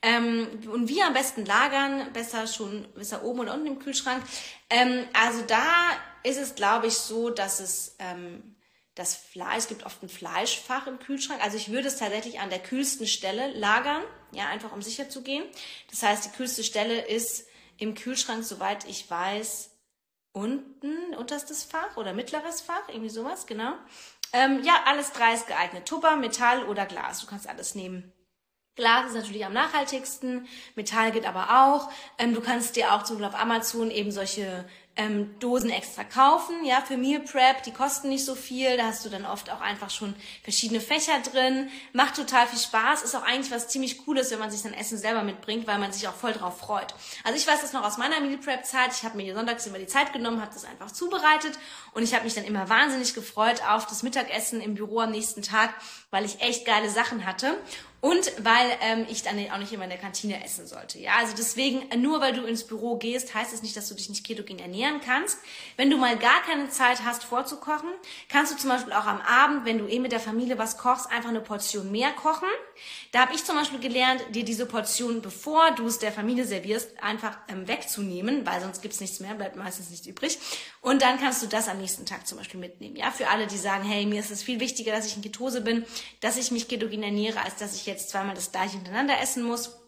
Ähm, 0.01 0.47
und 0.71 0.89
wie 0.89 1.01
am 1.01 1.13
besten 1.13 1.45
lagern, 1.45 2.11
besser 2.13 2.45
schon, 2.45 2.87
besser 2.93 3.23
oben 3.23 3.39
oder 3.39 3.53
unten 3.55 3.67
im 3.67 3.79
Kühlschrank. 3.79 4.21
Ähm, 4.69 5.05
also 5.13 5.41
da 5.41 5.65
ist 6.23 6.37
es, 6.37 6.55
glaube 6.55 6.87
ich, 6.87 6.97
so, 6.97 7.29
dass 7.29 7.59
es 7.59 7.95
ähm, 7.99 8.56
das 8.97 9.15
Fleisch, 9.15 9.57
es 9.57 9.67
gibt 9.67 9.85
oft 9.85 10.01
ein 10.01 10.09
Fleischfach 10.09 10.87
im 10.87 10.97
Kühlschrank. 10.97 11.43
Also 11.43 11.55
ich 11.57 11.71
würde 11.71 11.87
es 11.87 11.97
tatsächlich 11.97 12.39
an 12.39 12.49
der 12.49 12.59
kühlsten 12.59 13.05
Stelle 13.05 13.51
lagern, 13.51 14.01
ja, 14.31 14.47
einfach 14.47 14.71
um 14.73 14.81
sicher 14.81 15.07
zu 15.09 15.21
gehen. 15.21 15.43
Das 15.91 16.01
heißt, 16.01 16.25
die 16.25 16.35
kühlste 16.35 16.63
Stelle 16.63 17.05
ist 17.05 17.47
im 17.77 17.93
Kühlschrank, 17.93 18.43
soweit 18.43 18.85
ich 18.85 19.09
weiß, 19.09 19.69
unten, 20.31 21.13
unterstes 21.15 21.63
Fach 21.63 21.95
oder 21.97 22.13
mittleres 22.13 22.61
Fach, 22.61 22.89
irgendwie 22.89 23.09
sowas, 23.09 23.45
genau. 23.45 23.73
Ähm, 24.33 24.63
ja, 24.63 24.81
alles 24.85 25.11
drei 25.11 25.33
ist 25.33 25.47
geeignet. 25.47 25.87
Tupper, 25.87 26.15
Metall 26.15 26.65
oder 26.65 26.85
Glas. 26.85 27.19
Du 27.19 27.27
kannst 27.27 27.47
alles 27.47 27.75
nehmen. 27.75 28.11
Glas 28.75 29.07
ist 29.07 29.15
natürlich 29.15 29.45
am 29.45 29.53
nachhaltigsten, 29.53 30.47
Metall 30.75 31.11
geht 31.11 31.25
aber 31.25 31.65
auch. 31.65 31.91
Ähm, 32.17 32.33
du 32.33 32.41
kannst 32.41 32.75
dir 32.75 32.93
auch 32.93 33.03
zum 33.03 33.17
Beispiel 33.17 33.35
auf 33.35 33.41
Amazon 33.41 33.89
eben 33.89 34.11
solche 34.11 34.65
ähm, 34.97 35.39
Dosen 35.39 35.69
extra 35.69 36.03
kaufen, 36.03 36.65
ja, 36.65 36.81
für 36.81 36.97
Meal 36.97 37.21
Prep, 37.21 37.63
die 37.63 37.71
kosten 37.71 38.09
nicht 38.09 38.25
so 38.25 38.35
viel, 38.35 38.75
da 38.77 38.87
hast 38.87 39.05
du 39.05 39.09
dann 39.09 39.25
oft 39.25 39.51
auch 39.51 39.61
einfach 39.61 39.89
schon 39.89 40.15
verschiedene 40.43 40.81
Fächer 40.81 41.19
drin, 41.19 41.69
macht 41.93 42.15
total 42.15 42.47
viel 42.47 42.59
Spaß, 42.59 43.03
ist 43.03 43.15
auch 43.15 43.23
eigentlich 43.23 43.51
was 43.51 43.67
ziemlich 43.67 43.99
Cooles, 44.05 44.31
wenn 44.31 44.39
man 44.39 44.51
sich 44.51 44.63
dann 44.63 44.73
Essen 44.73 44.97
selber 44.97 45.23
mitbringt, 45.23 45.67
weil 45.67 45.77
man 45.77 45.91
sich 45.91 46.07
auch 46.07 46.13
voll 46.13 46.33
drauf 46.33 46.57
freut. 46.59 46.93
Also 47.23 47.37
ich 47.37 47.47
weiß 47.47 47.61
das 47.61 47.73
noch 47.73 47.83
aus 47.83 47.97
meiner 47.97 48.19
Meal 48.19 48.37
Prep 48.37 48.65
Zeit, 48.65 48.91
ich 48.91 49.03
habe 49.03 49.17
mir 49.17 49.35
sonntags 49.35 49.65
immer 49.67 49.79
die 49.79 49.87
Zeit 49.87 50.13
genommen, 50.13 50.41
habe 50.41 50.53
das 50.53 50.65
einfach 50.65 50.91
zubereitet 50.91 51.57
und 51.93 52.03
ich 52.03 52.13
habe 52.13 52.23
mich 52.23 52.33
dann 52.33 52.45
immer 52.45 52.67
wahnsinnig 52.67 53.13
gefreut 53.13 53.61
auf 53.69 53.85
das 53.85 54.03
Mittagessen 54.03 54.61
im 54.61 54.73
Büro 54.73 54.99
am 54.99 55.11
nächsten 55.11 55.43
Tag, 55.43 55.73
weil 56.09 56.25
ich 56.25 56.41
echt 56.41 56.65
geile 56.65 56.89
Sachen 56.89 57.25
hatte 57.25 57.55
und 57.99 58.31
weil 58.43 58.69
ähm, 58.81 59.05
ich 59.09 59.23
dann 59.23 59.37
auch 59.51 59.57
nicht 59.57 59.73
immer 59.73 59.85
in 59.85 59.89
der 59.89 59.99
Kantine 59.99 60.43
essen 60.43 60.67
sollte. 60.67 60.99
Ja, 60.99 61.13
also 61.17 61.33
deswegen, 61.35 61.83
nur 62.01 62.21
weil 62.21 62.33
du 62.33 62.43
ins 62.43 62.63
Büro 62.65 62.97
gehst, 62.97 63.33
heißt 63.33 63.51
es 63.51 63.57
das 63.57 63.63
nicht, 63.63 63.75
dass 63.75 63.89
du 63.89 63.95
dich 63.95 64.07
nicht 64.09 64.25
ketogen 64.25 64.59
ernähren 64.59 65.01
kannst. 65.03 65.39
Wenn 65.77 65.89
du 65.89 65.97
mal 65.97 66.15
gar 66.17 66.41
keine 66.43 66.69
Zeit 66.69 67.03
hast, 67.03 67.23
vorzukochen, 67.23 67.89
kannst 68.29 68.53
du 68.53 68.57
zum 68.57 68.69
Beispiel 68.69 68.93
auch 68.93 69.05
am 69.05 69.19
Abend, 69.21 69.65
wenn 69.65 69.79
du 69.79 69.87
eh 69.87 69.99
mit 69.99 70.11
der 70.11 70.19
Familie 70.19 70.59
was 70.59 70.77
kochst, 70.77 71.09
einfach 71.09 71.29
eine 71.29 71.41
Portion 71.41 71.91
mehr 71.91 72.11
kochen. 72.11 72.47
Da 73.11 73.21
habe 73.21 73.33
ich 73.33 73.43
zum 73.43 73.55
Beispiel 73.55 73.79
gelernt, 73.79 74.23
dir 74.35 74.45
diese 74.45 74.67
Portion, 74.67 75.21
bevor 75.21 75.71
du 75.71 75.87
es 75.87 75.97
der 75.97 76.11
Familie 76.11 76.45
servierst, 76.45 77.01
einfach 77.01 77.35
ähm, 77.47 77.67
wegzunehmen, 77.67 78.45
weil 78.45 78.61
sonst 78.61 78.83
gibt's 78.83 78.99
nichts 78.99 79.19
mehr, 79.19 79.33
bleibt 79.33 79.55
meistens 79.55 79.89
nichts 79.89 80.05
übrig. 80.05 80.37
Und 80.81 81.01
dann 81.01 81.19
kannst 81.19 81.41
du 81.41 81.47
das 81.47 81.67
am 81.67 81.79
nächsten 81.79 82.05
Tag 82.05 82.27
zum 82.27 82.37
Beispiel 82.37 82.59
mitnehmen. 82.59 82.95
Ja, 82.95 83.09
für 83.09 83.29
alle, 83.29 83.47
die 83.47 83.57
sagen, 83.57 83.83
hey, 83.83 84.05
mir 84.05 84.19
ist 84.19 84.29
es 84.29 84.43
viel 84.43 84.59
wichtiger, 84.59 84.91
dass 84.91 85.07
ich 85.07 85.15
in 85.15 85.23
Ketose 85.23 85.61
bin, 85.61 85.83
dass 86.19 86.37
ich 86.37 86.51
mich 86.51 86.67
ketogen 86.67 87.01
ernähre, 87.01 87.41
als 87.43 87.55
dass 87.55 87.75
ich 87.75 87.86
jetzt 87.87 88.09
zweimal 88.09 88.35
das 88.35 88.51
gleiche 88.51 88.75
hintereinander 88.75 89.19
essen 89.19 89.43
muss. 89.43 89.86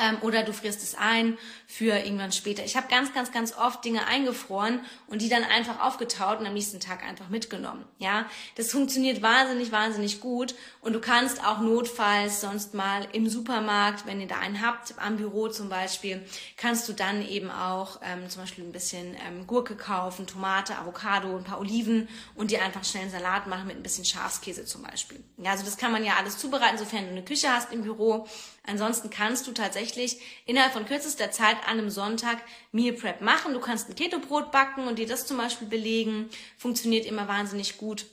Ähm, 0.00 0.16
oder 0.22 0.42
du 0.42 0.54
frierst 0.54 0.82
es 0.82 0.94
ein 0.94 1.36
für 1.66 1.96
irgendwann 1.98 2.32
später. 2.32 2.64
Ich 2.64 2.76
habe 2.76 2.88
ganz, 2.88 3.12
ganz, 3.12 3.30
ganz 3.30 3.54
oft 3.56 3.84
Dinge 3.84 4.06
eingefroren 4.06 4.80
und 5.06 5.20
die 5.20 5.28
dann 5.28 5.44
einfach 5.44 5.80
aufgetaut 5.80 6.40
und 6.40 6.46
am 6.46 6.54
nächsten 6.54 6.80
Tag 6.80 7.04
einfach 7.04 7.28
mitgenommen. 7.28 7.84
Ja, 7.98 8.26
das 8.56 8.70
funktioniert 8.70 9.20
wahnsinnig, 9.20 9.70
wahnsinnig 9.70 10.20
gut 10.20 10.54
und 10.80 10.94
du 10.94 11.00
kannst 11.00 11.44
auch 11.44 11.60
notfalls 11.60 12.40
sonst 12.40 12.72
mal 12.72 13.06
im 13.12 13.28
Supermarkt, 13.28 14.06
wenn 14.06 14.20
ihr 14.20 14.26
da 14.26 14.38
einen 14.38 14.62
habt, 14.62 14.94
am 14.98 15.18
Büro 15.18 15.48
zum 15.48 15.68
Beispiel, 15.68 16.24
kannst 16.56 16.88
du 16.88 16.94
dann 16.94 17.26
eben 17.26 17.50
auch 17.50 18.00
ähm, 18.02 18.30
zum 18.30 18.42
Beispiel 18.42 18.64
ein 18.64 18.72
bisschen 18.72 19.14
ähm, 19.26 19.46
Gurke 19.46 19.76
kaufen, 19.76 20.26
Tomate, 20.26 20.78
Avocado, 20.78 21.36
ein 21.36 21.44
paar 21.44 21.60
Oliven 21.60 22.08
und 22.34 22.50
dir 22.50 22.62
einfach 22.62 22.84
schnell 22.84 23.02
einen 23.02 23.12
Salat 23.12 23.46
machen 23.46 23.66
mit 23.66 23.76
ein 23.76 23.82
bisschen 23.82 24.06
Schafskäse 24.06 24.64
zum 24.64 24.82
Beispiel. 24.82 25.22
Ja, 25.36 25.50
also 25.50 25.64
das 25.64 25.76
kann 25.76 25.92
man 25.92 26.04
ja 26.04 26.14
alles 26.16 26.38
zubereiten, 26.38 26.78
sofern 26.78 27.04
du 27.04 27.10
eine 27.10 27.24
Küche 27.24 27.50
hast 27.52 27.72
im 27.72 27.82
Büro. 27.82 28.26
Ansonsten 28.64 29.10
kannst 29.10 29.46
du 29.48 29.52
tatsächlich 29.82 30.20
innerhalb 30.46 30.72
von 30.72 30.86
kürzester 30.86 31.30
Zeit 31.30 31.56
an 31.66 31.78
einem 31.78 31.90
Sonntag 31.90 32.38
Meal 32.70 32.94
Prep 32.94 33.20
machen. 33.20 33.52
Du 33.52 33.60
kannst 33.60 33.88
ein 33.88 33.94
Keto-Brot 33.94 34.52
backen 34.52 34.86
und 34.86 34.98
dir 34.98 35.06
das 35.06 35.26
zum 35.26 35.36
Beispiel 35.36 35.68
belegen. 35.68 36.28
Funktioniert 36.56 37.04
immer 37.06 37.28
wahnsinnig 37.28 37.78
gut. 37.78 38.06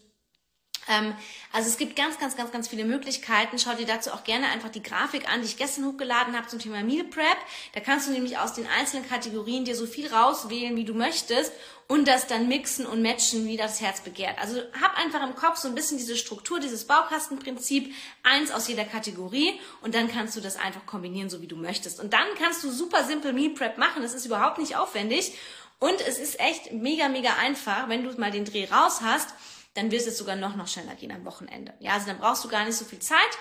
Ähm, 0.90 1.14
also 1.54 1.70
es 1.70 1.78
gibt 1.78 1.96
ganz, 1.96 2.20
ganz, 2.20 2.36
ganz, 2.36 2.52
ganz 2.52 2.68
viele 2.68 2.84
Möglichkeiten. 2.84 3.58
Schau 3.60 3.76
dir 3.76 3.86
dazu 3.86 4.12
auch 4.12 4.24
gerne 4.24 4.48
einfach 4.48 4.70
die 4.70 4.84
Grafik 4.84 5.32
an, 5.32 5.42
die 5.42 5.48
ich 5.48 5.58
gestern 5.58 5.86
hochgeladen 5.86 6.36
habe 6.36 6.48
zum 6.48 6.60
Thema 6.60 6.84
Meal 6.84 7.06
Prep. 7.06 7.38
Da 7.74 7.80
kannst 7.80 8.08
du 8.08 8.12
nämlich 8.12 8.38
aus 8.38 8.54
den 8.54 8.68
einzelnen 8.68 9.08
Kategorien 9.08 9.66
dir 9.66 9.76
so 9.76 9.86
viel 9.86 10.12
rauswählen, 10.12 10.76
wie 10.76 10.86
du 10.86 10.94
möchtest 10.94 11.54
und 11.88 12.08
das 12.08 12.28
dann 12.28 12.48
mixen 12.48 12.86
und 12.86 13.02
matchen, 13.02 13.48
wie 13.48 13.58
das 13.58 13.82
Herz 13.82 14.02
begehrt. 14.02 14.38
Also 14.40 14.62
hab 14.82 14.98
einfach 14.98 15.24
im 15.28 15.36
Kopf 15.36 15.58
so 15.58 15.68
ein 15.68 15.76
bisschen 15.76 15.98
diese 15.98 16.18
Struktur, 16.18 16.60
dieses 16.60 16.86
Baukastenprinzip, 16.86 17.94
eins 18.24 18.52
aus 18.52 18.68
jeder 18.68 18.86
Kategorie 18.86 19.60
und 19.82 19.96
dann 19.96 20.08
kannst 20.12 20.36
du 20.36 20.42
das 20.42 20.56
einfach 20.56 20.86
kombinieren, 20.86 21.30
so 21.30 21.42
wie 21.42 21.48
du 21.48 21.56
möchtest. 21.56 22.00
Und 22.00 22.14
dann 22.14 22.28
kannst 22.38 22.64
du 22.64 22.72
super 22.72 23.04
simpel 23.06 23.34
Meal 23.34 23.52
Prep 23.52 23.78
machen. 23.78 24.02
Das 24.02 24.14
ist 24.14 24.26
überhaupt 24.26 24.60
nicht 24.60 24.76
aufwendig 24.76 25.34
und 25.80 26.00
es 26.02 26.20
ist 26.20 26.40
echt 26.40 26.74
mega, 26.74 27.10
mega 27.10 27.36
einfach, 27.42 27.90
wenn 27.90 28.04
du 28.04 28.12
mal 28.20 28.32
den 28.32 28.46
Dreh 28.46 28.66
raus 28.66 29.02
hast 29.02 29.34
dann 29.74 29.92
wird 29.92 30.06
es 30.06 30.18
sogar 30.18 30.36
noch, 30.36 30.56
noch 30.56 30.68
schneller 30.68 30.96
gehen 30.96 31.12
am 31.12 31.26
Wochenende. 31.26 31.74
Ja, 31.80 31.94
also 31.94 32.08
dann 32.08 32.20
brauchst 32.20 32.44
du 32.44 32.50
gar 32.50 32.66
nicht 32.66 32.76
so 32.76 32.86
viel 32.86 33.00
Zeit. 33.00 33.38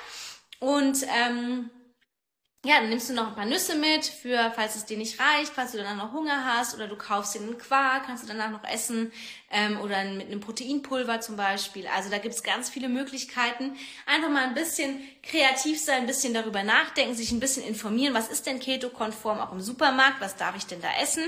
Und 0.61 1.05
ähm, 1.05 1.71
ja, 2.65 2.81
dann 2.81 2.89
nimmst 2.89 3.09
du 3.09 3.15
noch 3.15 3.29
ein 3.29 3.35
paar 3.37 3.47
Nüsse 3.47 3.77
mit, 3.77 4.05
für 4.05 4.53
falls 4.57 4.75
es 4.75 4.85
dir 4.85 4.99
nicht 4.99 5.21
reicht, 5.21 5.53
falls 5.55 5.71
du 5.71 5.79
danach 5.79 5.97
noch 5.97 6.13
Hunger 6.13 6.45
hast 6.45 6.75
oder 6.75 6.89
du 6.89 6.97
kaufst 6.97 7.37
dir 7.37 7.41
einen 7.41 7.57
Quark, 7.57 8.07
kannst 8.07 8.25
du 8.25 8.27
danach 8.27 8.51
noch 8.51 8.65
essen 8.65 9.13
ähm, 9.53 9.81
oder 9.81 10.03
mit 10.05 10.27
einem 10.27 10.41
Proteinpulver 10.41 11.21
zum 11.21 11.37
Beispiel. 11.37 11.87
Also 11.87 12.11
da 12.11 12.19
gibt's 12.19 12.43
ganz 12.43 12.69
viele 12.69 12.89
Möglichkeiten. 12.89 13.77
Einfach 14.07 14.29
mal 14.29 14.43
ein 14.43 14.55
bisschen 14.55 15.01
kreativ 15.23 15.81
sein, 15.81 16.01
ein 16.01 16.07
bisschen 16.09 16.35
darüber 16.35 16.65
nachdenken, 16.65 17.15
sich 17.15 17.31
ein 17.31 17.39
bisschen 17.39 17.63
informieren, 17.63 18.13
was 18.13 18.29
ist 18.29 18.47
denn 18.47 18.59
Keto-konform 18.59 19.39
auch 19.39 19.53
im 19.53 19.61
Supermarkt, 19.61 20.21
was 20.21 20.35
darf 20.35 20.57
ich 20.57 20.67
denn 20.67 20.81
da 20.81 20.89
essen. 21.01 21.23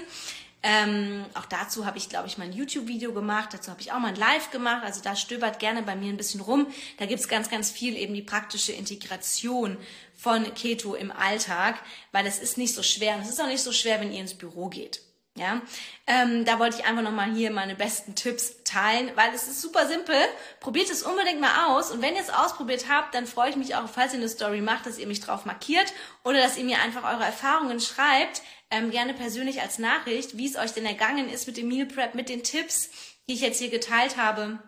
Ähm, 0.62 1.24
auch 1.34 1.46
dazu 1.46 1.86
habe 1.86 1.96
ich, 1.96 2.08
glaube 2.08 2.26
ich, 2.26 2.36
mal 2.36 2.44
ein 2.44 2.52
YouTube-Video 2.52 3.12
gemacht. 3.12 3.50
Dazu 3.52 3.70
habe 3.70 3.80
ich 3.80 3.92
auch 3.92 3.98
mal 3.98 4.08
ein 4.08 4.16
Live 4.16 4.50
gemacht. 4.50 4.82
Also 4.84 5.00
da 5.02 5.16
stöbert 5.16 5.58
gerne 5.58 5.82
bei 5.82 5.96
mir 5.96 6.12
ein 6.12 6.18
bisschen 6.18 6.40
rum. 6.40 6.66
Da 6.98 7.06
gibt's 7.06 7.28
ganz, 7.28 7.48
ganz 7.48 7.70
viel 7.70 7.96
eben 7.96 8.14
die 8.14 8.22
praktische 8.22 8.72
Integration 8.72 9.78
von 10.16 10.52
Keto 10.54 10.94
im 10.94 11.10
Alltag, 11.10 11.76
weil 12.12 12.26
es 12.26 12.38
ist 12.38 12.58
nicht 12.58 12.74
so 12.74 12.82
schwer. 12.82 13.16
Und 13.16 13.22
es 13.22 13.30
ist 13.30 13.40
auch 13.40 13.46
nicht 13.46 13.62
so 13.62 13.72
schwer, 13.72 14.00
wenn 14.00 14.12
ihr 14.12 14.20
ins 14.20 14.34
Büro 14.34 14.68
geht. 14.68 15.00
Ja, 15.36 15.62
ähm, 16.08 16.44
da 16.44 16.58
wollte 16.58 16.78
ich 16.78 16.84
einfach 16.84 17.02
nochmal 17.02 17.32
hier 17.32 17.52
meine 17.52 17.76
besten 17.76 18.16
Tipps 18.16 18.64
teilen, 18.64 19.12
weil 19.14 19.32
es 19.32 19.46
ist 19.46 19.62
super 19.62 19.86
simpel. 19.86 20.16
Probiert 20.58 20.90
es 20.90 21.04
unbedingt 21.04 21.40
mal 21.40 21.68
aus 21.68 21.92
und 21.92 22.02
wenn 22.02 22.16
ihr 22.16 22.20
es 22.20 22.30
ausprobiert 22.30 22.86
habt, 22.88 23.14
dann 23.14 23.26
freue 23.26 23.48
ich 23.48 23.56
mich 23.56 23.76
auch, 23.76 23.88
falls 23.88 24.12
ihr 24.12 24.18
eine 24.18 24.28
Story 24.28 24.60
macht, 24.60 24.86
dass 24.86 24.98
ihr 24.98 25.06
mich 25.06 25.20
drauf 25.20 25.44
markiert 25.44 25.94
oder 26.24 26.38
dass 26.38 26.58
ihr 26.58 26.64
mir 26.64 26.80
einfach 26.80 27.04
eure 27.04 27.24
Erfahrungen 27.24 27.78
schreibt, 27.78 28.42
ähm, 28.70 28.90
gerne 28.90 29.14
persönlich 29.14 29.60
als 29.60 29.78
Nachricht, 29.78 30.36
wie 30.36 30.46
es 30.46 30.56
euch 30.56 30.72
denn 30.72 30.86
ergangen 30.86 31.28
ist 31.28 31.46
mit 31.46 31.56
dem 31.56 31.68
Meal 31.68 31.86
Prep, 31.86 32.14
mit 32.14 32.28
den 32.28 32.42
Tipps, 32.42 32.90
die 33.28 33.34
ich 33.34 33.40
jetzt 33.40 33.58
hier 33.58 33.70
geteilt 33.70 34.16
habe. 34.16 34.58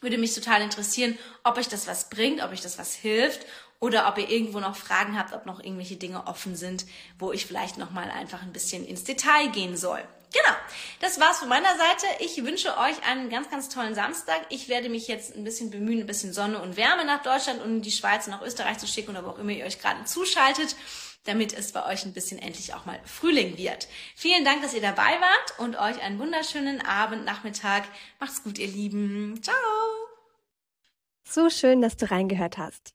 Würde 0.00 0.18
mich 0.18 0.34
total 0.34 0.62
interessieren, 0.62 1.18
ob 1.44 1.56
euch 1.56 1.68
das 1.68 1.86
was 1.86 2.10
bringt, 2.10 2.42
ob 2.42 2.52
euch 2.52 2.60
das 2.60 2.78
was 2.78 2.94
hilft 2.94 3.46
oder 3.80 4.08
ob 4.08 4.18
ihr 4.18 4.28
irgendwo 4.28 4.60
noch 4.60 4.76
Fragen 4.76 5.18
habt, 5.18 5.32
ob 5.32 5.46
noch 5.46 5.60
irgendwelche 5.60 5.96
Dinge 5.96 6.26
offen 6.26 6.56
sind, 6.56 6.86
wo 7.18 7.32
ich 7.32 7.46
vielleicht 7.46 7.78
noch 7.78 7.90
mal 7.90 8.10
einfach 8.10 8.42
ein 8.42 8.52
bisschen 8.52 8.86
ins 8.86 9.04
Detail 9.04 9.48
gehen 9.48 9.76
soll. 9.76 10.02
Genau, 10.32 10.56
das 11.00 11.20
war's 11.20 11.38
von 11.38 11.48
meiner 11.48 11.76
Seite. 11.76 12.06
Ich 12.20 12.44
wünsche 12.44 12.76
euch 12.76 13.06
einen 13.08 13.30
ganz, 13.30 13.48
ganz 13.48 13.68
tollen 13.68 13.94
Samstag. 13.94 14.44
Ich 14.50 14.68
werde 14.68 14.88
mich 14.88 15.08
jetzt 15.08 15.34
ein 15.34 15.44
bisschen 15.44 15.70
bemühen, 15.70 16.00
ein 16.00 16.06
bisschen 16.06 16.32
Sonne 16.32 16.60
und 16.60 16.76
Wärme 16.76 17.04
nach 17.04 17.22
Deutschland 17.22 17.62
und 17.62 17.76
in 17.76 17.82
die 17.82 17.92
Schweiz 17.92 18.26
und 18.26 18.32
nach 18.32 18.42
Österreich 18.42 18.78
zu 18.78 18.86
schicken 18.86 19.12
oder 19.12 19.24
wo 19.24 19.30
auch 19.30 19.38
immer 19.38 19.52
ihr 19.52 19.64
euch 19.64 19.78
gerade 19.78 20.04
zuschaltet 20.04 20.74
damit 21.26 21.52
es 21.52 21.72
bei 21.72 21.84
euch 21.86 22.04
ein 22.04 22.12
bisschen 22.12 22.38
endlich 22.38 22.74
auch 22.74 22.86
mal 22.86 22.98
Frühling 23.04 23.56
wird. 23.56 23.88
Vielen 24.14 24.44
Dank, 24.44 24.62
dass 24.62 24.74
ihr 24.74 24.80
dabei 24.80 25.02
wart 25.20 25.58
und 25.58 25.76
euch 25.76 26.02
einen 26.02 26.18
wunderschönen 26.18 26.80
Abend, 26.80 27.24
Nachmittag. 27.24 27.84
Macht's 28.20 28.42
gut, 28.42 28.58
ihr 28.58 28.68
Lieben. 28.68 29.40
Ciao. 29.42 29.56
So 31.28 31.50
schön, 31.50 31.82
dass 31.82 31.96
du 31.96 32.10
reingehört 32.10 32.58
hast. 32.58 32.94